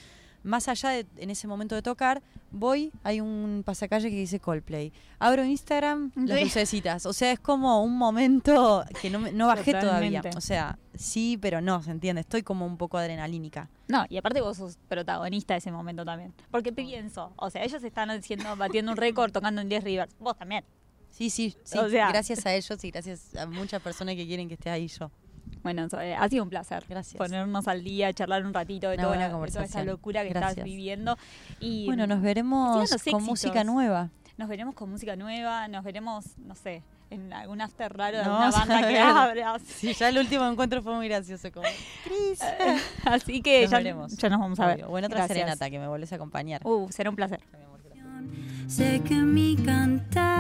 Más 0.44 0.68
allá 0.68 0.90
de 0.90 1.06
en 1.18 1.30
ese 1.30 1.48
momento 1.48 1.76
de 1.76 1.82
tocar, 1.82 2.22
voy, 2.52 2.92
hay 3.04 3.22
un 3.22 3.62
pasacalle 3.66 4.10
que 4.10 4.16
dice 4.16 4.40
Coldplay. 4.40 4.92
Abro 5.20 5.44
Instagram, 5.46 6.12
las 6.16 6.38
Sí. 6.40 6.44
lucecitas. 6.46 7.06
O 7.06 7.14
sea, 7.14 7.32
es 7.32 7.40
como 7.40 7.84
un 7.84 7.98
momento 7.98 8.84
que 9.02 9.10
no, 9.10 9.20
no 9.32 9.48
bajé 9.48 9.74
todavía. 9.74 10.22
O 10.36 10.42
sea, 10.42 10.80
sí, 10.96 11.38
pero 11.42 11.62
no, 11.62 11.82
¿se 11.84 11.92
entiende? 11.92 12.22
Estoy 12.22 12.42
como 12.44 12.66
un 12.66 12.78
poco 12.78 12.98
adrenalínica. 12.98 13.70
No, 13.88 14.06
y 14.10 14.18
aparte 14.18 14.42
vos 14.42 14.58
sos 14.58 14.78
protagonista 14.88 15.54
de 15.54 15.60
ese 15.60 15.72
momento 15.72 16.04
también. 16.04 16.34
Porque 16.50 16.72
pienso, 16.74 17.34
o 17.36 17.50
sea, 17.50 17.64
ellos 17.64 17.84
están 17.84 18.10
haciendo, 18.10 18.56
batiendo 18.56 18.92
un 18.92 18.98
récord 18.98 19.32
tocando 19.32 19.62
en 19.62 19.70
10 19.70 19.84
Rivers. 19.84 20.16
Vos 20.20 20.38
también. 20.38 20.64
Sí, 21.10 21.30
sí, 21.30 21.56
sí. 21.64 21.78
O 21.78 21.90
sea- 21.90 22.08
gracias 22.10 22.46
a 22.46 22.54
ellos 22.54 22.84
y 22.84 22.90
gracias 22.90 23.36
a 23.36 23.46
muchas 23.46 23.82
personas 23.82 24.16
que 24.16 24.26
quieren 24.26 24.48
que 24.48 24.54
esté 24.56 24.70
ahí 24.70 24.88
yo. 24.88 25.12
Bueno, 25.64 25.88
Zoe, 25.90 26.16
ha 26.16 26.28
sido 26.30 26.44
un 26.44 26.50
placer. 26.50 26.84
Gracias. 26.90 27.18
Ponernos 27.18 27.68
al 27.68 27.84
día, 27.84 28.12
charlar 28.14 28.46
un 28.46 28.54
ratito 28.54 28.90
de, 28.90 28.96
toda, 28.98 29.10
buena 29.10 29.28
la- 29.30 29.38
de 29.40 29.52
toda 29.52 29.64
esa 29.66 29.84
locura 29.84 30.24
que 30.24 30.30
Gracias. 30.30 30.52
estás 30.52 30.66
viviendo. 30.66 31.18
Y 31.60 31.86
Bueno, 31.86 32.08
nos 32.08 32.22
veremos 32.22 32.90
con 32.90 32.96
éxitos. 32.98 33.22
música 33.22 33.64
nueva. 33.64 34.10
Nos 34.38 34.50
veremos 34.50 34.74
con 34.74 34.90
música 34.90 35.16
nueva, 35.16 35.68
nos 35.68 35.84
veremos, 35.84 36.26
no 36.40 36.56
sé, 36.56 36.82
en 37.12 37.32
algún 37.32 37.62
after 37.62 37.96
raro 37.96 38.18
de 38.18 38.24
No, 38.24 38.38
alguna 38.40 38.66
banda 38.66 38.88
que 38.88 39.00
abras. 39.00 39.62
Sí, 39.64 39.94
ya 39.94 40.10
el 40.10 40.18
último 40.18 40.48
encuentro 40.48 40.82
fue 40.82 40.96
muy 40.96 41.08
gracioso. 41.08 41.52
Como, 41.52 41.68
Cris. 42.06 42.40
Así 43.06 43.42
que 43.42 43.62
Nos 43.64 43.72
ya, 43.72 43.78
veremos. 43.78 44.18
ya 44.18 44.30
nos 44.30 44.40
vamos 44.40 44.60
a 44.60 44.66
ver. 44.68 44.86
Bueno, 44.88 45.06
otra 45.08 45.20
Gracias. 45.20 45.38
serenata 45.38 45.70
que 45.70 45.78
me 45.78 45.88
volvés 45.88 46.12
a 46.12 46.16
acompañar. 46.16 46.62
Uh, 46.66 46.88
será 46.92 47.10
un 47.12 47.16
placer. 47.16 47.40
Sé 48.68 49.02
que 49.06 49.16
mi 49.16 49.58
cantar 49.58 50.31